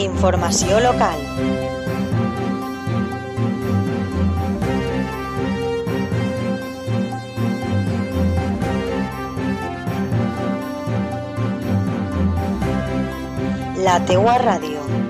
[0.00, 1.18] Informació local.
[13.84, 15.09] La teua ràdio.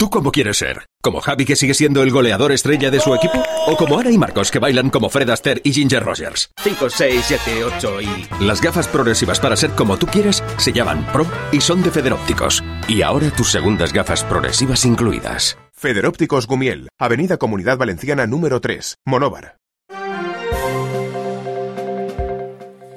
[0.00, 0.86] ¿Tú cómo quieres ser?
[1.02, 3.42] ¿Como Javi que sigue siendo el goleador estrella de su equipo?
[3.66, 6.50] ¿O como Ana y Marcos que bailan como Fred Astaire y Ginger Rogers?
[6.64, 8.44] 5, 6, 7, 8 y...
[8.46, 12.64] Las gafas progresivas para ser como tú quieres se llaman Pro y son de Federópticos.
[12.88, 15.58] Y ahora tus segundas gafas progresivas incluidas.
[15.74, 19.58] Federópticos Gumiel, Avenida Comunidad Valenciana número 3, Monóvar.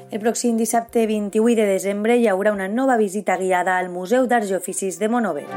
[0.09, 4.53] El pròxim dissabte 28 de desembre hi haurà una nova visita guiada al Museu d'Arts
[4.53, 5.49] i Oficis de Monover.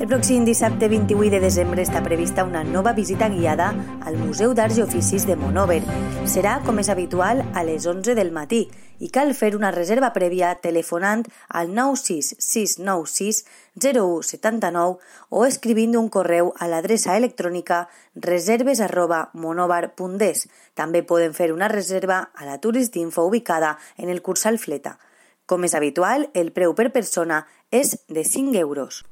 [0.00, 3.66] El pròxim dissabte 28 de desembre està prevista una nova visita guiada
[4.00, 5.82] al Museu d'Arts i Oficis de Monover.
[6.24, 8.62] Serà, com és habitual, a les 11 del matí
[8.96, 13.44] i cal fer una reserva prèvia telefonant al 96696
[13.76, 14.96] 0179
[15.28, 17.82] o escrivint un correu a l'adreça electrònica
[18.16, 20.46] reserves arroba monovar.es.
[20.72, 24.96] També poden fer una reserva a la Turistinfo ubicada en el Cursal Fleta.
[25.44, 29.04] Com és habitual, el preu per persona és de 5 euros.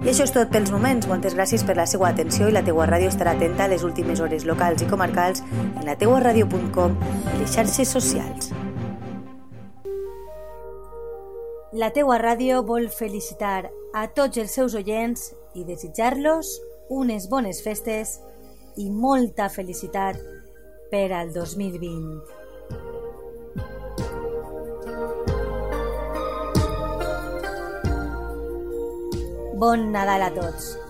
[0.00, 1.04] I això és tot pels moments.
[1.10, 4.22] Moltes gràcies per la seva atenció i la teua ràdio estarà atenta a les últimes
[4.24, 6.96] hores locals i comarcals en la teuaradio.com
[7.34, 8.48] i les xarxes socials.
[11.76, 16.56] La teua ràdio vol felicitar a tots els seus oients i desitjar-los
[16.88, 18.16] unes bones festes
[18.80, 20.16] i molta felicitat
[20.90, 22.39] per al 2020.
[29.60, 30.89] Bon Nadal a tots!